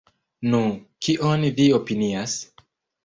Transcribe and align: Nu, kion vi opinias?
Nu, 0.53 0.61
kion 1.07 1.45
vi 1.59 1.67
opinias? 1.79 2.39